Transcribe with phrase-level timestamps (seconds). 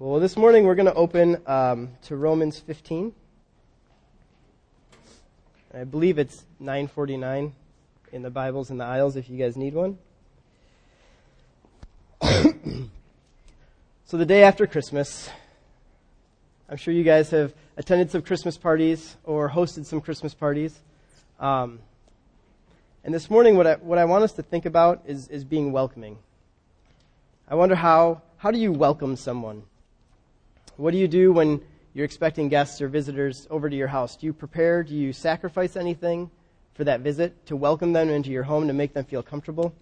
[0.00, 0.12] Cool.
[0.12, 3.12] Well, this morning we're going to open um, to Romans 15.
[5.74, 7.52] I believe it's 949
[8.10, 9.98] in the Bibles in the aisles if you guys need one.
[14.06, 15.28] so the day after Christmas,
[16.66, 20.80] I'm sure you guys have attended some Christmas parties or hosted some Christmas parties.
[21.38, 21.78] Um,
[23.04, 25.72] and this morning, what I, what I want us to think about is, is being
[25.72, 26.16] welcoming.
[27.46, 29.64] I wonder how, how do you welcome someone?
[30.80, 31.60] What do you do when
[31.92, 34.16] you're expecting guests or visitors over to your house?
[34.16, 34.82] Do you prepare?
[34.82, 36.30] Do you sacrifice anything
[36.72, 39.74] for that visit to welcome them into your home to make them feel comfortable?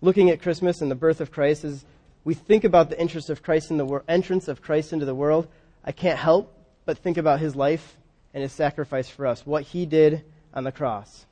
[0.00, 1.84] Looking at Christmas and the birth of Christ as
[2.22, 5.16] we think about the interest of Christ in the wor- entrance of Christ into the
[5.16, 5.48] world,
[5.84, 7.96] I can't help but think about his life
[8.32, 10.24] and his sacrifice for us, what he did
[10.54, 11.26] on the cross.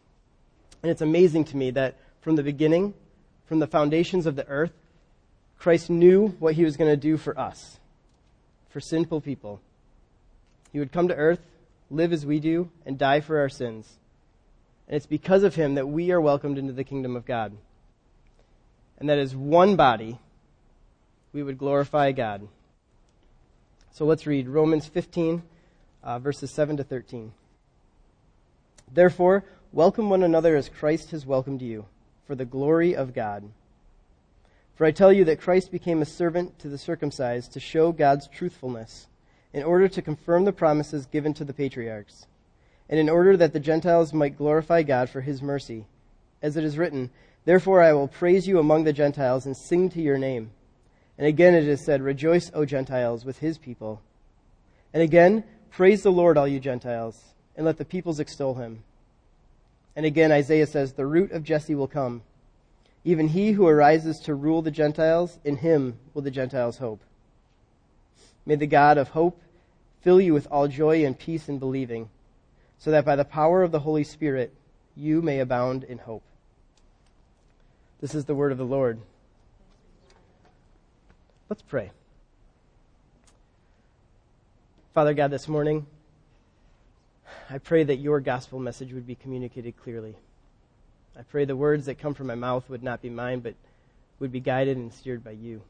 [0.83, 2.95] And it's amazing to me that from the beginning,
[3.47, 4.73] from the foundations of the earth,
[5.59, 7.79] Christ knew what he was going to do for us,
[8.71, 9.61] for sinful people.
[10.73, 11.41] He would come to earth,
[11.91, 13.99] live as we do, and die for our sins.
[14.87, 17.57] And it's because of him that we are welcomed into the kingdom of God.
[18.99, 20.19] And that as one body,
[21.33, 22.49] we would glorify God.
[23.91, 25.43] So let's read Romans 15,
[26.03, 27.33] uh, verses 7 to 13.
[28.93, 31.87] Therefore, welcome one another as Christ has welcomed you,
[32.27, 33.51] for the glory of God.
[34.79, 38.29] For I tell you that Christ became a servant to the circumcised to show God's
[38.29, 39.09] truthfulness,
[39.53, 42.29] in order to confirm the promises given to the patriarchs,
[42.89, 45.87] and in order that the Gentiles might glorify God for his mercy.
[46.41, 47.11] As it is written,
[47.45, 50.53] Therefore I will praise you among the Gentiles and sing to your name.
[51.19, 54.01] And again it is said, Rejoice, O Gentiles, with his people.
[54.95, 55.43] And again,
[55.73, 57.21] praise the Lord, all you Gentiles,
[57.57, 58.85] and let the peoples extol him.
[59.97, 62.23] And again Isaiah says, The root of Jesse will come
[63.05, 67.01] even he who arises to rule the Gentiles, in him will the Gentiles hope.
[68.45, 69.41] May the God of hope
[70.01, 72.09] fill you with all joy and peace in believing,
[72.79, 74.55] so that by the power of the Holy Spirit
[74.97, 76.23] you may abound in hope.
[78.01, 79.01] This is the word of the Lord.
[81.49, 81.91] Let's pray.
[84.95, 85.87] Father God, this morning,
[87.49, 90.15] I pray that your gospel message would be communicated clearly.
[91.19, 93.55] I pray the words that come from my mouth would not be mine, but
[94.21, 95.63] would be guided and steered by you.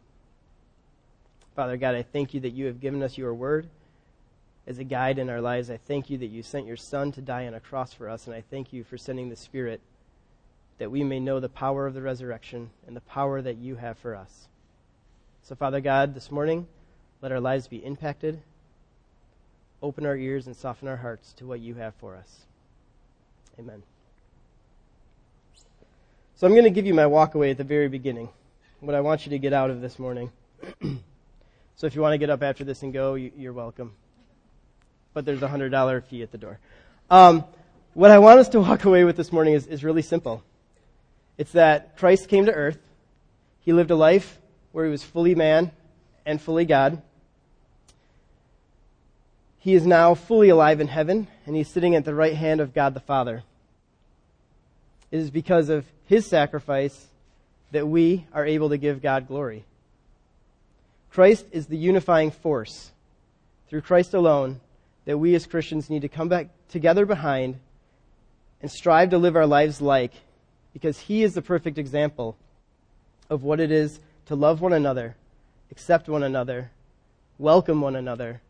[1.57, 3.67] Father God, I thank you that you have given us your word
[4.67, 5.71] as a guide in our lives.
[5.71, 8.27] I thank you that you sent your Son to die on a cross for us,
[8.27, 9.81] and I thank you for sending the Spirit
[10.77, 13.99] that we may know the power of the resurrection and the power that you have
[13.99, 14.49] for us.
[15.43, 16.69] So, Father God, this morning,
[17.23, 18.41] let our lives be impacted.
[19.83, 22.43] Open our ears and soften our hearts to what you have for us.
[23.59, 23.83] Amen.
[26.39, 28.29] So I'm going to give you my walkaway at the very beginning,
[28.79, 30.31] what I want you to get out of this morning.
[31.75, 33.93] so if you want to get up after this and go, you're welcome.
[35.15, 36.61] But there's a hundred dollar fee at the door.
[37.11, 37.45] Um,
[37.93, 40.45] what I want us to walk away with this morning is, is really simple.
[41.39, 42.79] It's that Christ came to earth.
[43.63, 44.39] He lived a life
[44.71, 45.73] where he was fully man
[46.25, 47.03] and fully God.
[49.59, 52.75] He is now fully alive in heaven, and he's sitting at the right hand of
[52.75, 53.43] God the Father.
[55.11, 57.07] It is because of his sacrifice
[57.71, 59.65] that we are able to give God glory.
[61.11, 62.91] Christ is the unifying force.
[63.69, 64.61] Through Christ alone,
[65.05, 67.59] that we as Christians need to come back together behind
[68.61, 70.13] and strive to live our lives like,
[70.73, 72.37] because He is the perfect example
[73.31, 75.17] of what it is to love one another,
[75.71, 76.71] accept one another,
[77.39, 78.41] welcome one another,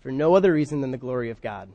[0.00, 1.68] for no other reason than the glory of God.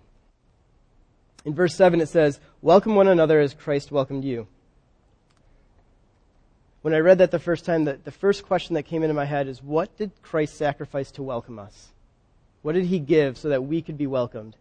[1.45, 4.47] In verse 7, it says, Welcome one another as Christ welcomed you
[6.81, 9.25] when I read that the first time, the, the first question that came into my
[9.25, 11.89] head is what did Christ sacrifice to welcome us?
[12.61, 14.55] What did he give so that we could be welcomed?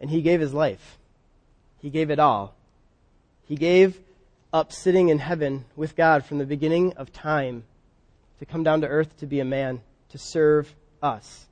[0.00, 0.98] And he gave his life.
[1.80, 2.54] He gave it all.
[3.46, 3.98] He gave
[4.52, 7.64] up sitting in heaven with God from the beginning of time
[8.38, 9.80] to come down to earth to be a man,
[10.10, 11.46] to serve us.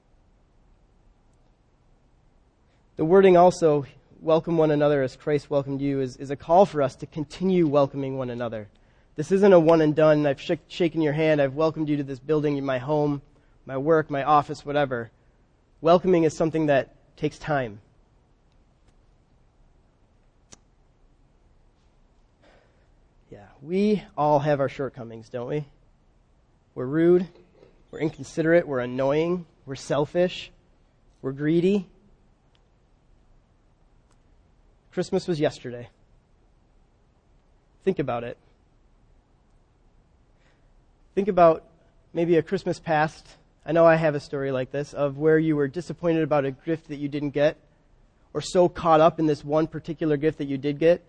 [2.98, 3.86] The wording also,
[4.20, 7.68] welcome one another as Christ welcomed you, is, is a call for us to continue
[7.68, 8.66] welcoming one another.
[9.14, 10.26] This isn't a one and done.
[10.26, 11.40] I've sh- shaken your hand.
[11.40, 13.22] I've welcomed you to this building, my home,
[13.66, 15.12] my work, my office, whatever.
[15.80, 17.80] Welcoming is something that takes time.
[23.30, 25.66] Yeah, we all have our shortcomings, don't we?
[26.74, 27.28] We're rude,
[27.92, 30.50] we're inconsiderate, we're annoying, we're selfish,
[31.22, 31.86] we're greedy.
[34.98, 35.88] Christmas was yesterday.
[37.84, 38.36] Think about it.
[41.14, 41.62] Think about
[42.12, 43.24] maybe a Christmas past,
[43.64, 46.50] I know I have a story like this, of where you were disappointed about a
[46.50, 47.56] gift that you didn't get,
[48.34, 51.00] or so caught up in this one particular gift that you did get,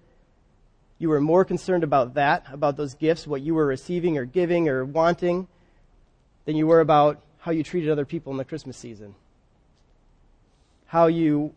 [1.00, 4.70] you were more concerned about that, about those gifts, what you were receiving or giving
[4.70, 5.48] or wanting,
[6.46, 9.16] than you were about how you treated other people in the Christmas season.
[10.86, 11.56] How you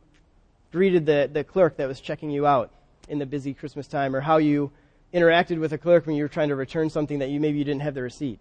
[0.73, 2.71] greeted the, the clerk that was checking you out
[3.09, 4.73] in the busy Christmas time, or how you
[5.13, 7.65] interacted with a clerk when you were trying to return something that you maybe you
[7.65, 8.39] didn't have the receipt.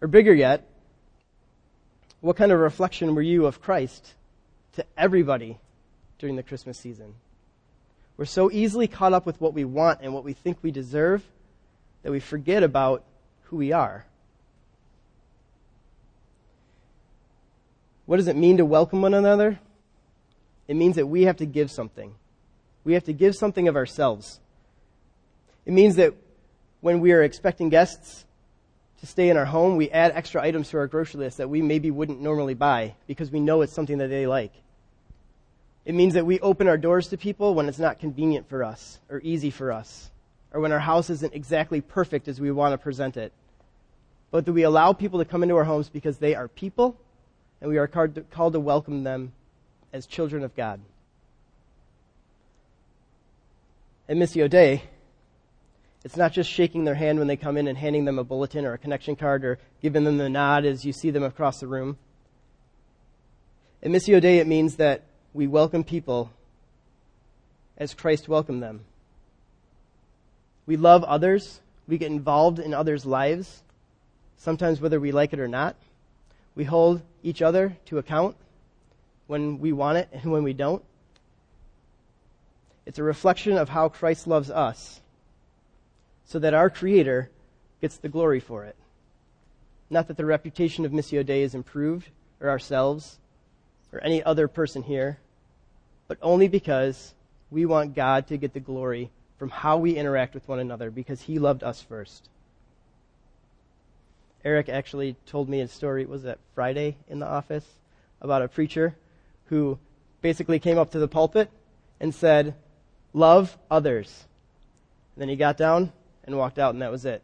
[0.00, 0.68] Or bigger yet,
[2.20, 4.14] what kind of reflection were you of Christ
[4.74, 5.58] to everybody
[6.18, 7.14] during the Christmas season?
[8.16, 11.24] We're so easily caught up with what we want and what we think we deserve
[12.02, 13.04] that we forget about
[13.44, 14.04] who we are.
[18.06, 19.60] What does it mean to welcome one another?
[20.68, 22.14] It means that we have to give something.
[22.84, 24.40] We have to give something of ourselves.
[25.66, 26.14] It means that
[26.80, 28.24] when we are expecting guests
[29.00, 31.62] to stay in our home, we add extra items to our grocery list that we
[31.62, 34.52] maybe wouldn't normally buy because we know it's something that they like.
[35.84, 39.00] It means that we open our doors to people when it's not convenient for us
[39.10, 40.10] or easy for us,
[40.52, 43.32] or when our house isn't exactly perfect as we want to present it.
[44.30, 46.96] But that we allow people to come into our homes because they are people
[47.60, 48.14] and we are called
[48.52, 49.32] to, welcome them
[49.92, 50.80] as children of God.
[54.08, 54.82] At Missio Dei,
[56.04, 58.64] it's not just shaking their hand when they come in and handing them a bulletin
[58.64, 61.66] or a connection card or giving them the nod as you see them across the
[61.66, 61.96] room.
[63.82, 65.02] At Missio Dei, it means that
[65.32, 66.30] we welcome people
[67.76, 68.84] as Christ welcomed them.
[70.66, 71.60] We love others.
[71.88, 73.62] We get involved in others' lives,
[74.36, 75.76] sometimes whether we like it or not.
[76.54, 78.36] We hold each other to account
[79.32, 80.84] when we want it and when we don't.
[82.84, 85.00] It's a reflection of how Christ loves us
[86.26, 87.30] so that our Creator
[87.80, 88.76] gets the glory for it.
[89.88, 92.10] Not that the reputation of Missio Dei is improved,
[92.42, 93.18] or ourselves,
[93.90, 95.18] or any other person here,
[96.08, 97.14] but only because
[97.50, 101.22] we want God to get the glory from how we interact with one another because
[101.22, 102.28] He loved us first.
[104.44, 107.66] Eric actually told me a story, was that Friday in the office,
[108.20, 108.94] about a preacher
[109.46, 109.78] who
[110.20, 111.50] basically came up to the pulpit
[112.00, 112.54] and said,
[113.12, 114.24] Love others.
[115.14, 115.92] And then he got down
[116.24, 117.22] and walked out, and that was it.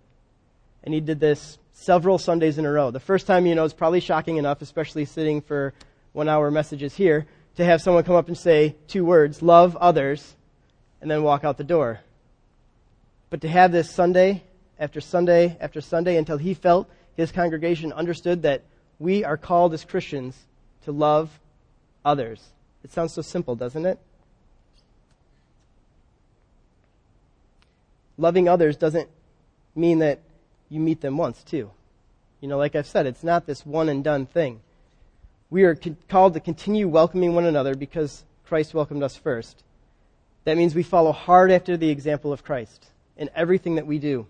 [0.85, 2.91] And he did this several Sundays in a row.
[2.91, 5.73] The first time, you know, is probably shocking enough, especially sitting for
[6.13, 7.27] one hour messages here,
[7.57, 10.37] to have someone come up and say two words, love others,
[11.01, 12.01] and then walk out the door.
[13.31, 14.43] But to have this Sunday
[14.79, 18.63] after Sunday after Sunday until he felt his congregation understood that
[18.99, 20.37] we are called as Christians
[20.85, 21.41] to love
[22.05, 22.43] others.
[22.85, 23.99] It sounds so simple, doesn't it?
[28.17, 29.09] Loving others doesn't
[29.75, 30.21] mean that
[30.69, 31.71] you meet them once, too.
[32.41, 34.61] You know, like I've said, it's not this one and done thing.
[35.51, 35.79] We are
[36.09, 39.63] called to continue welcoming one another because Christ welcomed us first.
[40.45, 42.87] That means we follow hard after the example of Christ
[43.17, 44.27] in everything that we do.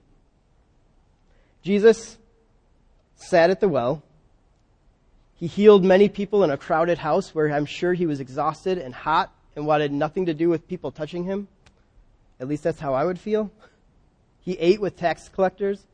[1.63, 2.19] Jesus
[3.17, 4.03] sat at the well.
[5.39, 8.93] He healed many people in a crowded house where I'm sure he was exhausted and
[8.93, 11.47] hot and wanted nothing to do with people touching him.
[12.41, 13.51] At least that's how I would feel.
[14.41, 15.85] He ate with tax collectors.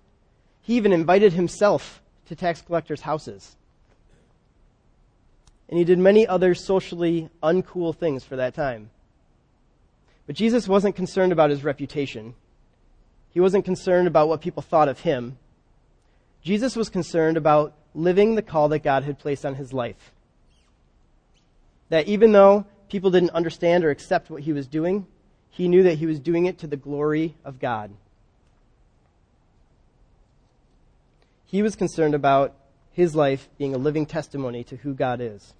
[0.63, 3.57] He even invited himself to tax collectors' houses.
[5.69, 8.91] And he did many other socially uncool things for that time.
[10.27, 12.35] But Jesus wasn't concerned about his reputation.
[13.31, 15.37] He wasn't concerned about what people thought of him.
[16.43, 20.13] Jesus was concerned about living the call that God had placed on his life.
[21.91, 25.07] That even though people didn't understand or accept what he was doing,
[25.51, 27.93] he knew that he was doing it to the glory of God.
[31.47, 32.55] He was concerned about
[32.93, 35.55] his life being a living testimony to who God is.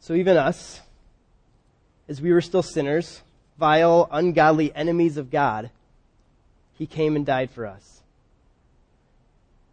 [0.00, 0.80] So even us,
[2.08, 3.20] as we were still sinners,
[3.58, 5.70] vile, ungodly enemies of God,
[6.78, 8.02] he came and died for us.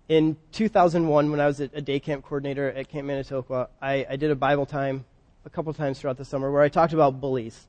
[0.09, 4.31] In 2001, when I was a day camp coordinator at Camp Manitoqua, I, I did
[4.31, 5.05] a Bible time
[5.45, 7.67] a couple times throughout the summer where I talked about bullies.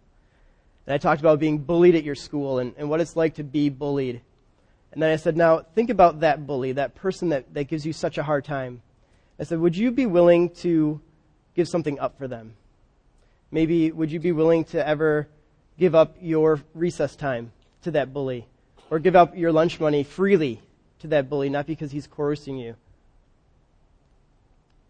[0.87, 3.45] And I talked about being bullied at your school and, and what it's like to
[3.45, 4.21] be bullied.
[4.93, 7.93] And then I said, now think about that bully, that person that, that gives you
[7.93, 8.83] such a hard time.
[9.39, 11.01] I said, would you be willing to
[11.55, 12.55] give something up for them?
[13.51, 15.29] Maybe would you be willing to ever
[15.79, 17.53] give up your recess time
[17.83, 18.47] to that bully
[18.91, 20.61] or give up your lunch money freely
[21.01, 22.77] to that bully, not because he's coercing you.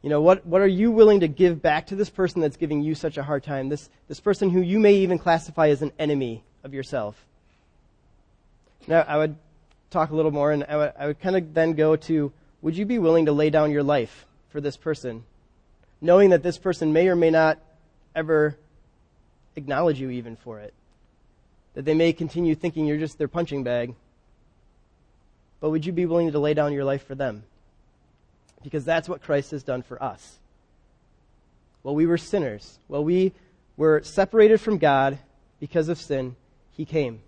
[0.02, 2.82] You know, what, what are you willing to give back to this person that's giving
[2.82, 3.68] you such a hard time?
[3.68, 7.16] This, this person who you may even classify as an enemy of yourself.
[8.86, 9.36] Now, I would
[9.90, 12.76] talk a little more, and I would, I would kind of then go to would
[12.76, 15.24] you be willing to lay down your life for this person,
[16.00, 17.58] knowing that this person may or may not
[18.14, 18.56] ever
[19.56, 20.72] acknowledge you even for it?
[21.76, 23.94] That they may continue thinking you're just their punching bag.
[25.60, 27.44] But would you be willing to lay down your life for them?
[28.62, 30.38] Because that's what Christ has done for us.
[31.82, 33.32] While we were sinners, while we
[33.76, 35.18] were separated from God
[35.60, 36.34] because of sin,
[36.72, 37.20] He came,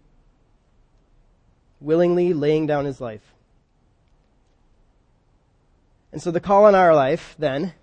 [1.78, 3.34] willingly laying down His life.
[6.10, 7.74] And so the call on our life, then,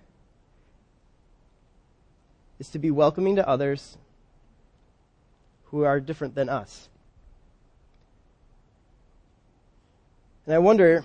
[2.57, 3.97] is to be welcoming to others
[5.75, 6.87] who are different than us.
[10.45, 11.03] And I wonder,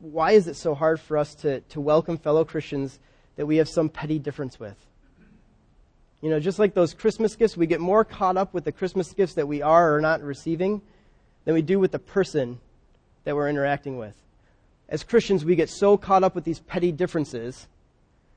[0.00, 2.98] why is it so hard for us to, to welcome fellow Christians
[3.36, 4.76] that we have some petty difference with?
[6.22, 9.12] You know, just like those Christmas gifts, we get more caught up with the Christmas
[9.12, 10.80] gifts that we are or not receiving
[11.44, 12.60] than we do with the person
[13.24, 14.14] that we're interacting with.
[14.88, 17.66] As Christians, we get so caught up with these petty differences,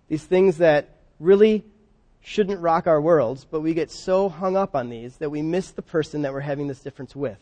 [0.09, 1.63] these things that really
[2.21, 5.71] shouldn't rock our worlds, but we get so hung up on these that we miss
[5.71, 7.39] the person that we're having this difference with.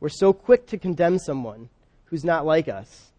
[0.00, 1.68] We're so quick to condemn someone
[2.06, 3.10] who's not like us,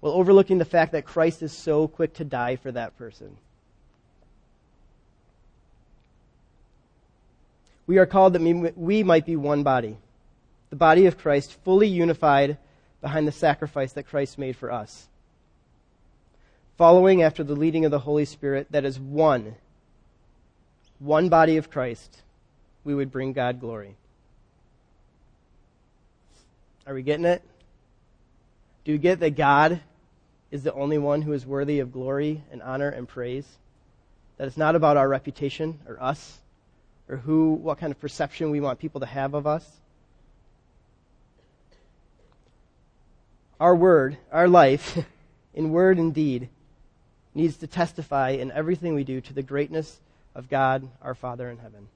[0.00, 3.36] while overlooking the fact that Christ is so quick to die for that person.
[7.86, 9.96] We are called that we might be one body,
[10.70, 12.58] the body of Christ, fully unified
[13.00, 15.08] behind the sacrifice that Christ made for us
[16.82, 19.54] following after the leading of the Holy Spirit, that is one,
[20.98, 22.22] one body of Christ,
[22.82, 23.94] we would bring God glory.
[26.84, 27.40] Are we getting it?
[28.84, 29.78] Do you get that God
[30.50, 33.46] is the only one who is worthy of glory and honor and praise?
[34.38, 36.40] That it's not about our reputation or us
[37.08, 39.64] or who, what kind of perception we want people to have of us.
[43.60, 44.98] Our word, our life,
[45.54, 46.48] in word and deed,
[47.34, 50.00] needs to testify in everything we do to the greatness
[50.34, 51.88] of God, our Father in heaven.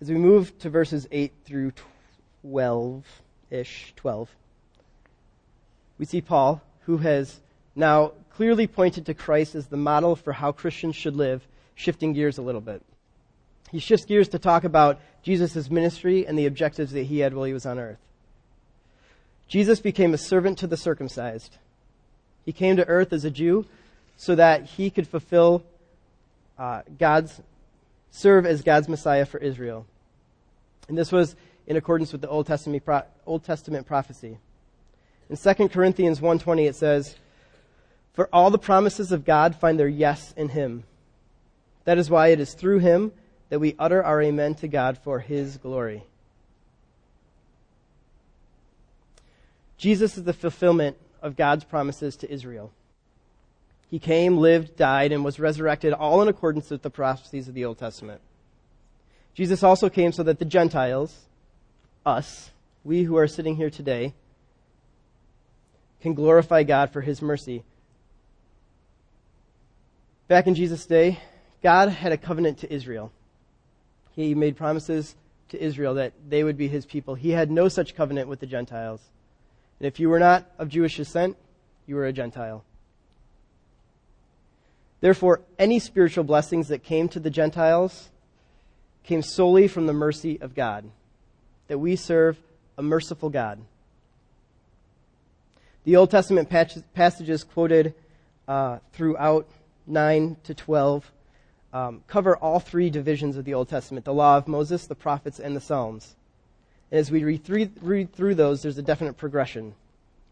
[0.00, 1.72] As we move to verses 8 through
[2.42, 3.04] 12
[3.50, 4.30] ish, 12,
[5.98, 7.40] we see Paul, who has
[7.76, 12.38] now clearly pointed to Christ as the model for how Christians should live, shifting gears
[12.38, 12.82] a little bit.
[13.70, 17.44] He shifts gears to talk about Jesus' ministry and the objectives that he had while
[17.44, 17.98] he was on earth.
[19.46, 21.58] Jesus became a servant to the circumcised
[22.44, 23.66] he came to earth as a Jew
[24.16, 25.62] so that he could fulfill
[26.58, 27.40] uh, God's,
[28.10, 29.86] serve as God's Messiah for Israel.
[30.88, 32.82] And this was in accordance with the Old Testament,
[33.26, 34.38] Old Testament prophecy.
[35.28, 37.16] In 2 Corinthians 1.20 it says,
[38.12, 40.84] For all the promises of God find their yes in him.
[41.84, 43.12] That is why it is through him
[43.48, 46.04] that we utter our amen to God for his glory.
[49.76, 52.72] Jesus is the fulfillment of God's promises to Israel.
[53.90, 57.64] He came, lived, died, and was resurrected all in accordance with the prophecies of the
[57.64, 58.20] Old Testament.
[59.34, 61.26] Jesus also came so that the Gentiles,
[62.06, 62.50] us,
[62.84, 64.14] we who are sitting here today,
[66.00, 67.64] can glorify God for his mercy.
[70.28, 71.18] Back in Jesus' day,
[71.62, 73.10] God had a covenant to Israel.
[74.14, 75.16] He made promises
[75.48, 77.16] to Israel that they would be his people.
[77.16, 79.00] He had no such covenant with the Gentiles.
[79.80, 81.36] And if you were not of Jewish descent,
[81.86, 82.62] you were a Gentile.
[85.00, 88.10] Therefore, any spiritual blessings that came to the Gentiles
[89.02, 90.84] came solely from the mercy of God,
[91.68, 92.38] that we serve
[92.76, 93.60] a merciful God.
[95.84, 97.94] The Old Testament passages quoted
[98.46, 99.48] uh, throughout
[99.86, 101.10] 9 to 12
[101.72, 105.38] um, cover all three divisions of the Old Testament the law of Moses, the prophets,
[105.38, 106.16] and the Psalms.
[106.92, 109.74] As we read through, read through those, there's a definite progression.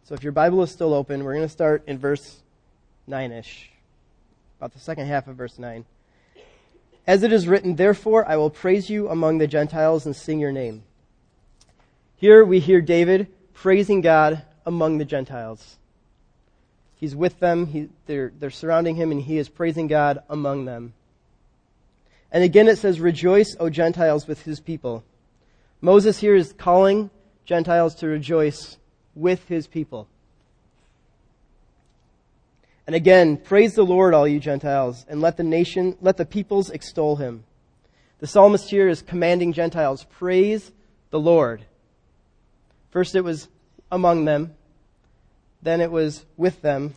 [0.04, 2.38] So if your Bible is still open, we're going to start in verse
[3.06, 3.70] 9 ish,
[4.58, 5.84] about the second half of verse 9.
[7.06, 10.52] As it is written, Therefore I will praise you among the Gentiles and sing your
[10.52, 10.82] name.
[12.16, 15.76] Here we hear David praising God among the Gentiles.
[16.96, 20.94] He's with them, he, they're, they're surrounding him, and he is praising God among them.
[22.32, 25.04] And again it says, Rejoice, O Gentiles, with his people.
[25.80, 27.10] Moses here is calling
[27.44, 28.76] Gentiles to rejoice
[29.14, 30.08] with his people.
[32.86, 36.70] And again, praise the Lord, all you Gentiles, and let the nation, let the peoples
[36.70, 37.44] extol him.
[38.18, 40.72] The psalmist here is commanding Gentiles, praise
[41.10, 41.64] the Lord.
[42.90, 43.48] First it was
[43.92, 44.54] among them,
[45.62, 46.94] then it was with them,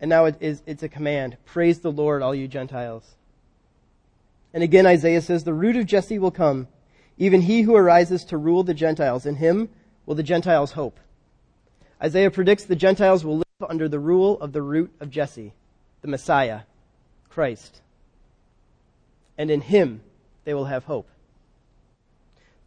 [0.00, 1.36] and now it is, it's a command.
[1.44, 3.14] Praise the Lord, all you Gentiles.
[4.54, 6.66] And again, Isaiah says, the root of Jesse will come
[7.18, 9.26] even he who arises to rule the Gentiles.
[9.26, 9.68] In him
[10.06, 10.98] will the Gentiles hope.
[12.02, 15.52] Isaiah predicts the Gentiles will live under the rule of the root of Jesse,
[16.00, 16.60] the Messiah,
[17.28, 17.80] Christ.
[19.36, 20.00] And in him
[20.44, 21.08] they will have hope.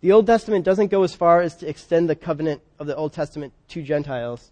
[0.01, 3.13] The Old Testament doesn't go as far as to extend the covenant of the Old
[3.13, 4.51] Testament to Gentiles,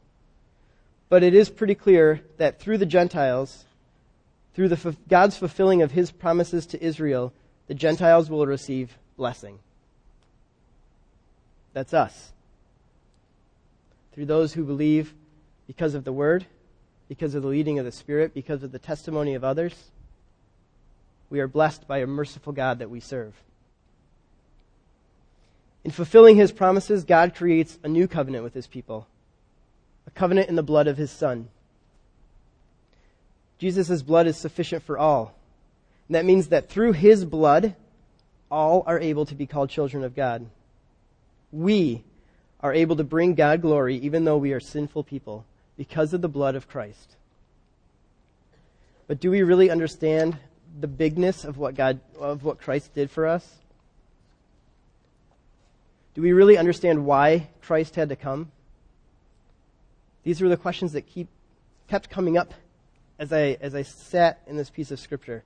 [1.09, 3.65] but it is pretty clear that through the Gentiles,
[4.53, 7.33] through the, God's fulfilling of his promises to Israel,
[7.67, 9.59] the Gentiles will receive blessing.
[11.73, 12.31] That's us.
[14.13, 15.13] Through those who believe
[15.67, 16.45] because of the Word,
[17.07, 19.91] because of the leading of the Spirit, because of the testimony of others,
[21.29, 23.33] we are blessed by a merciful God that we serve.
[25.83, 29.07] In fulfilling his promises, God creates a new covenant with his people,
[30.07, 31.49] a covenant in the blood of his Son.
[33.57, 35.35] Jesus' blood is sufficient for all.
[36.07, 37.75] And that means that through his blood,
[38.49, 40.47] all are able to be called children of God.
[41.51, 42.03] We
[42.61, 45.45] are able to bring God glory even though we are sinful people
[45.77, 47.15] because of the blood of Christ.
[49.07, 50.37] But do we really understand
[50.79, 53.55] the bigness of what God of what Christ did for us?
[56.13, 58.51] Do we really understand why Christ had to come?
[60.23, 61.27] These were the questions that keep
[61.87, 62.53] kept coming up
[63.17, 65.43] as I as I sat in this piece of scripture.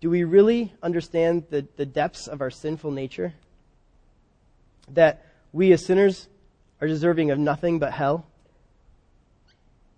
[0.00, 3.34] Do we really understand the, the depths of our sinful nature?
[4.94, 6.28] That we as sinners
[6.80, 8.26] are deserving of nothing but hell?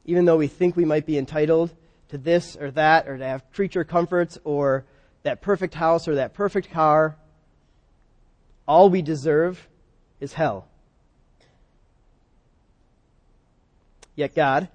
[0.05, 1.75] Even though we think we might be entitled
[2.09, 4.85] to this or that, or to have creature comforts, or
[5.23, 7.17] that perfect house, or that perfect car,
[8.69, 9.67] all we deserve
[10.21, 10.69] is hell.
[14.15, 14.69] Yet God,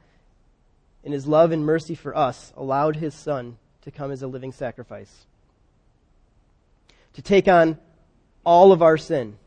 [1.03, 4.51] in His love and mercy for us, allowed His Son to come as a living
[4.51, 5.25] sacrifice.
[7.13, 7.77] To take on
[8.43, 9.37] all of our sin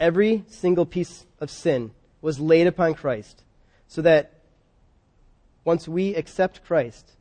[0.00, 3.44] every single piece of sin was laid upon Christ
[3.86, 4.32] so that
[5.64, 7.12] once we accept Christ,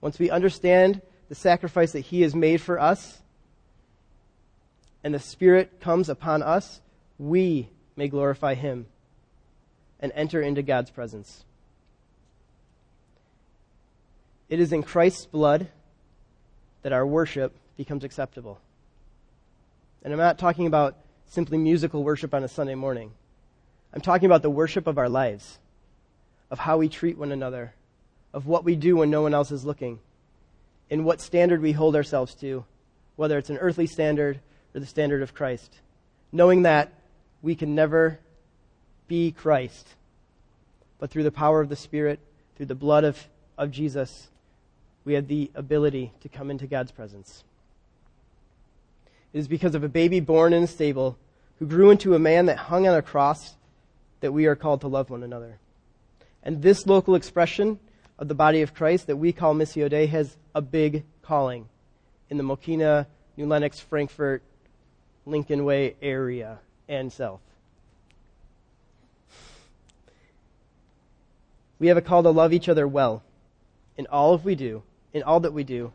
[0.00, 3.18] once we understand the sacrifice that He has made for us,
[5.02, 6.80] and the Spirit comes upon us,
[7.18, 8.86] we may glorify Him
[10.00, 11.44] and enter into God's presence.
[14.48, 15.68] It is in Christ's blood
[16.82, 18.60] that our worship becomes acceptable.
[20.02, 23.12] And I'm not talking about simply musical worship on a Sunday morning.
[23.92, 25.58] I'm talking about the worship of our lives,
[26.50, 27.74] of how we treat one another,
[28.32, 30.00] of what we do when no one else is looking,
[30.90, 32.64] and what standard we hold ourselves to,
[33.16, 34.40] whether it's an earthly standard
[34.74, 35.78] or the standard of Christ.
[36.32, 36.92] Knowing that
[37.42, 38.18] we can never
[39.06, 39.88] be Christ,
[40.98, 42.18] but through the power of the Spirit,
[42.56, 44.28] through the blood of, of Jesus,
[45.04, 47.44] we have the ability to come into God's presence.
[49.34, 51.18] Is because of a baby born in a stable
[51.58, 53.56] who grew into a man that hung on a cross
[54.20, 55.58] that we are called to love one another.
[56.44, 57.80] And this local expression
[58.16, 61.68] of the body of Christ that we call Missio Dei has a big calling
[62.30, 64.40] in the Mokena, New Lenox, Frankfort,
[65.26, 67.40] Lincoln Way area and south.
[71.80, 73.24] We have a call to love each other well
[73.96, 75.92] in all of we do, in all that we do,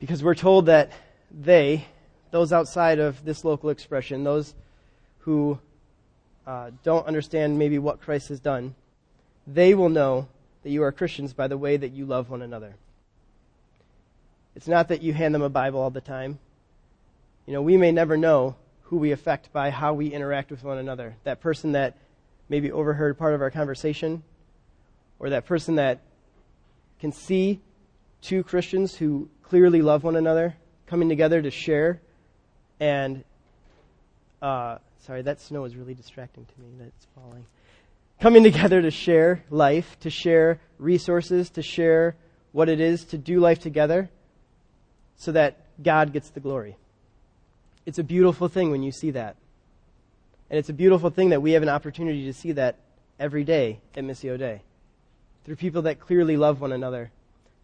[0.00, 0.90] because we're told that
[1.32, 1.86] they,
[2.30, 4.54] those outside of this local expression, those
[5.20, 5.58] who
[6.46, 8.74] uh, don't understand maybe what Christ has done,
[9.46, 10.28] they will know
[10.62, 12.76] that you are Christians by the way that you love one another.
[14.54, 16.38] It's not that you hand them a Bible all the time.
[17.46, 20.78] You know, we may never know who we affect by how we interact with one
[20.78, 21.16] another.
[21.24, 21.96] That person that
[22.48, 24.22] maybe overheard part of our conversation,
[25.18, 26.00] or that person that
[27.00, 27.60] can see
[28.20, 30.56] two Christians who clearly love one another
[30.92, 32.02] coming together to share.
[32.78, 33.24] And,
[34.42, 34.76] uh,
[35.06, 37.46] sorry, that snow is really distracting to me that's falling.
[38.20, 42.14] Coming together to share life, to share resources, to share
[42.52, 44.10] what it is to do life together
[45.16, 46.76] so that God gets the glory.
[47.86, 49.36] It's a beautiful thing when you see that.
[50.50, 52.76] And it's a beautiful thing that we have an opportunity to see that
[53.18, 54.60] every day at Missio Dei
[55.46, 57.10] through people that clearly love one another.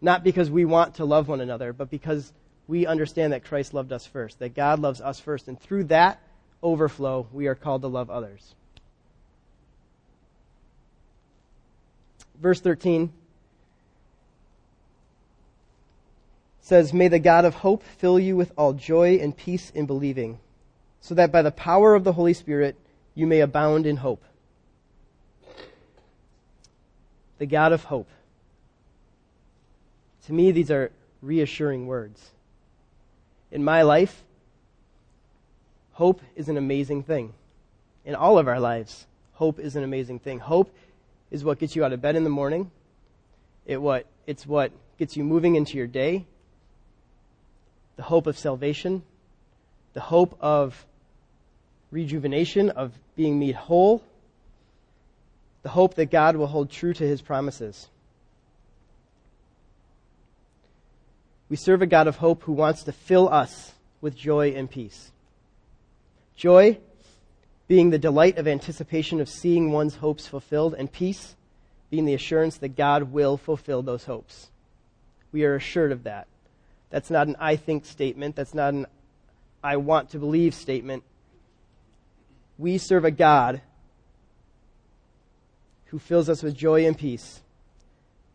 [0.01, 2.33] Not because we want to love one another, but because
[2.69, 6.21] we understand that Christ loved us first, that God loves us first, and through that
[6.61, 8.53] overflow, we are called to love others.
[12.39, 13.11] Verse 13
[16.61, 20.37] says, May the God of hope fill you with all joy and peace in believing,
[21.01, 22.75] so that by the power of the Holy Spirit
[23.15, 24.23] you may abound in hope.
[27.39, 28.09] The God of hope.
[30.27, 30.91] To me, these are
[31.23, 32.29] reassuring words.
[33.51, 34.23] In my life,
[35.93, 37.33] hope is an amazing thing.
[38.05, 40.39] In all of our lives, hope is an amazing thing.
[40.39, 40.73] Hope
[41.31, 42.71] is what gets you out of bed in the morning.
[43.65, 46.25] It what, it's what gets you moving into your day.
[47.97, 49.03] The hope of salvation.
[49.93, 50.85] The hope of
[51.91, 54.03] rejuvenation, of being made whole.
[55.63, 57.89] The hope that God will hold true to his promises.
[61.49, 65.11] We serve a God of hope who wants to fill us with joy and peace.
[66.35, 66.77] Joy
[67.67, 71.35] being the delight of anticipation of seeing one's hopes fulfilled, and peace
[71.89, 74.49] being the assurance that God will fulfill those hopes.
[75.31, 76.27] We are assured of that.
[76.89, 78.35] That's not an I think statement.
[78.35, 78.87] That's not an
[79.63, 81.03] I want to believe statement.
[82.57, 83.61] We serve a God
[85.85, 87.41] who fills us with joy and peace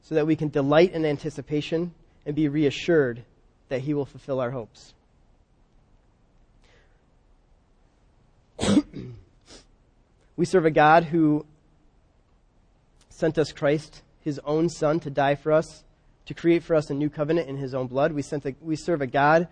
[0.03, 1.93] so that we can delight in anticipation
[2.27, 3.23] and be reassured
[3.69, 4.95] that He will fulfill our hopes.
[10.37, 11.45] we serve a God who
[13.09, 15.85] sent us Christ, His own Son, to die for us,
[16.27, 18.13] to create for us a new covenant in His own blood.
[18.13, 19.49] We, sent a, we serve a God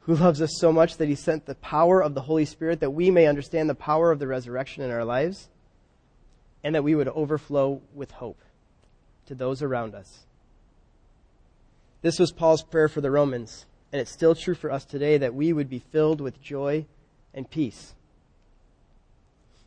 [0.00, 2.90] who loves us so much that He sent the power of the Holy Spirit that
[2.90, 5.48] we may understand the power of the resurrection in our lives
[6.62, 8.40] and that we would overflow with hope
[9.26, 10.20] to those around us.
[12.02, 15.34] This was Paul's prayer for the Romans, and it's still true for us today that
[15.34, 16.86] we would be filled with joy
[17.34, 17.94] and peace.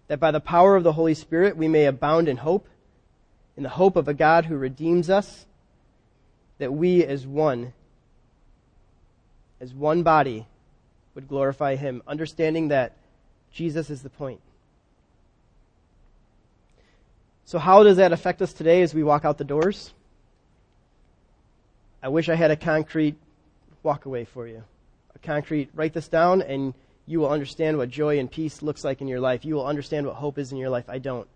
[0.08, 2.68] That by the power of the Holy Spirit we may abound in hope,
[3.56, 5.46] in the hope of a God who redeems us,
[6.58, 7.74] that we as one,
[9.62, 10.48] as one body,
[11.14, 12.94] would glorify Him, understanding that
[13.52, 14.42] Jesus is the point.
[17.46, 19.94] So, how does that affect us today as we walk out the doors?
[22.04, 23.16] I wish I had a concrete
[23.84, 24.62] walkaway for you.
[25.16, 26.74] A concrete, write this down and
[27.08, 29.46] you will understand what joy and peace looks like in your life.
[29.46, 30.86] You will understand what hope is in your life.
[30.90, 31.28] I don't.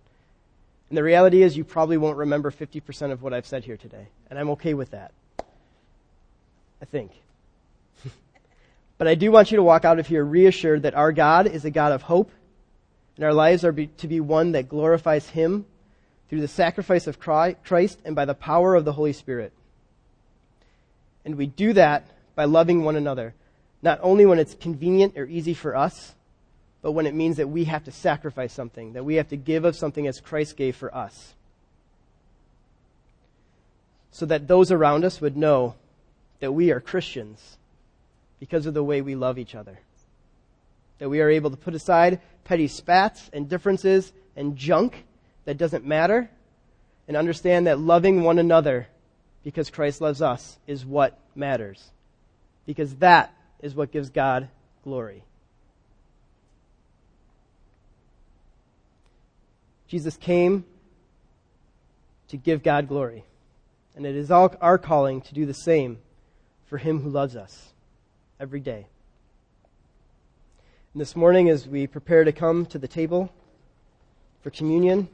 [0.89, 4.07] And the reality is, you probably won't remember 50% of what I've said here today.
[4.29, 5.11] And I'm okay with that.
[6.81, 7.11] I think.
[8.97, 11.65] but I do want you to walk out of here reassured that our God is
[11.65, 12.31] a God of hope,
[13.15, 15.65] and our lives are be, to be one that glorifies Him
[16.29, 19.51] through the sacrifice of Christ and by the power of the Holy Spirit.
[21.27, 23.33] And we do that by loving one another,
[23.81, 26.15] not only when it's convenient or easy for us,
[26.81, 29.65] but when it means that we have to sacrifice something, that we have to give
[29.65, 31.33] of something as Christ gave for us.
[34.11, 35.75] So that those around us would know
[36.39, 37.57] that we are Christians
[38.39, 39.79] because of the way we love each other.
[40.99, 45.03] That we are able to put aside petty spats and differences and junk
[45.43, 46.29] that doesn't matter
[47.05, 48.87] and understand that loving one another
[49.47, 51.91] because Christ loves us is what matters.
[52.65, 54.49] Because that is what gives God
[54.83, 55.23] glory.
[59.87, 60.65] Jesus came
[62.27, 63.23] to give God glory.
[63.95, 65.99] And it is all our calling to do the same
[66.65, 67.69] for Him who loves us
[68.41, 68.87] every day.
[70.93, 73.31] And this morning, as we prepare to come to the table
[74.41, 75.07] for communion,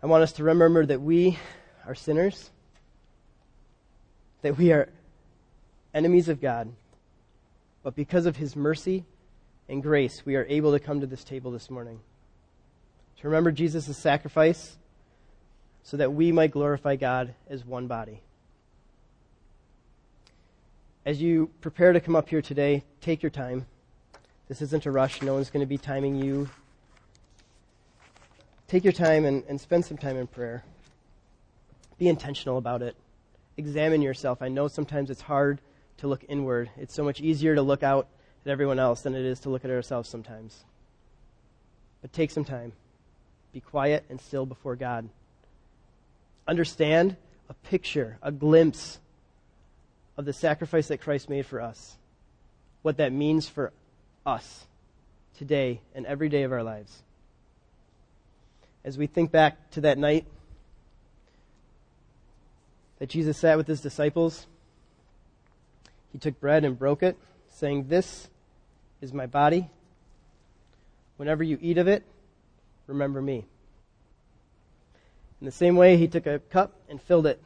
[0.00, 1.38] I want us to remember that we
[1.84, 2.50] are sinners,
[4.42, 4.88] that we are
[5.92, 6.72] enemies of God,
[7.82, 9.04] but because of His mercy
[9.68, 11.98] and grace, we are able to come to this table this morning.
[13.20, 14.76] To remember Jesus' sacrifice
[15.82, 18.20] so that we might glorify God as one body.
[21.04, 23.66] As you prepare to come up here today, take your time.
[24.46, 25.22] This isn't a rush.
[25.22, 26.48] No one's going to be timing you
[28.68, 30.62] take your time and, and spend some time in prayer.
[31.98, 32.94] Be intentional about it.
[33.56, 34.40] Examine yourself.
[34.40, 35.60] I know sometimes it's hard
[35.96, 36.70] to look inward.
[36.76, 38.06] It's so much easier to look out
[38.44, 40.64] at everyone else than it is to look at ourselves sometimes.
[42.02, 42.72] But take some time.
[43.52, 45.08] Be quiet and still before God.
[46.46, 47.16] Understand
[47.48, 49.00] a picture, a glimpse
[50.16, 51.96] of the sacrifice that Christ made for us.
[52.82, 53.72] What that means for
[54.24, 54.66] us
[55.36, 57.02] today and every day of our lives
[58.84, 60.26] as we think back to that night
[62.98, 64.46] that Jesus sat with his disciples,
[66.12, 67.16] he took bread and broke it,
[67.48, 68.28] saying, This
[69.00, 69.68] is my body.
[71.16, 72.04] Whenever you eat of it,
[72.86, 73.44] remember me.
[75.40, 77.42] In the same way, he took a cup and filled it,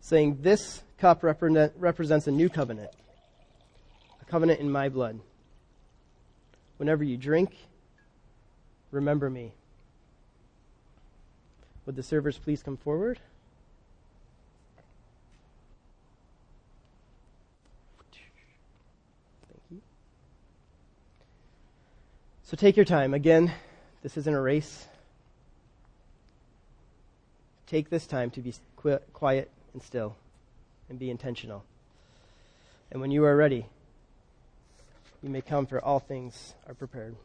[0.00, 2.90] saying, This cup represents a new covenant,
[4.22, 5.20] a covenant in my blood.
[6.78, 7.54] Whenever you drink,
[8.90, 9.52] remember me.
[11.86, 13.18] Would the servers please come forward?
[19.48, 19.80] Thank you.
[22.44, 23.12] So take your time.
[23.12, 23.52] Again,
[24.02, 24.86] this isn't a race.
[27.66, 30.16] Take this time to be qu- quiet and still
[30.88, 31.64] and be intentional.
[32.90, 33.66] And when you are ready,
[35.22, 37.16] you may come, for all things are prepared.